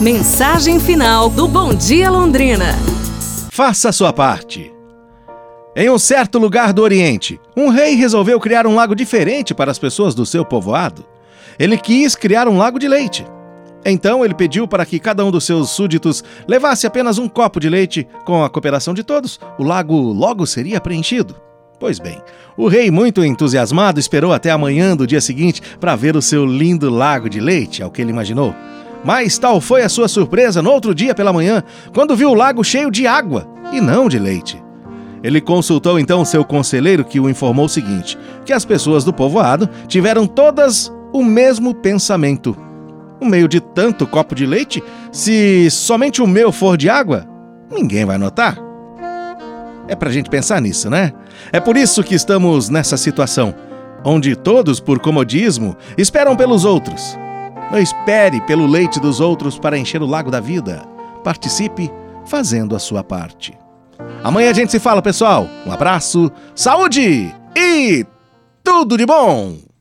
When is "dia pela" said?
30.94-31.32